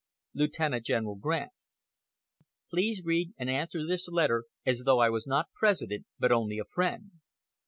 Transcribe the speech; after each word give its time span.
Lieutenant 0.33 0.83
General 0.83 1.15
Grant: 1.15 1.51
Please 2.71 3.03
read 3.05 3.35
and 3.37 3.51
answer 3.51 3.85
this 3.85 4.07
letter 4.07 4.45
as 4.65 4.81
though 4.83 4.97
I 4.97 5.11
was 5.11 5.27
not 5.27 5.53
President, 5.53 6.07
but 6.17 6.31
only 6.31 6.57
a 6.57 6.65
friend. 6.65 7.11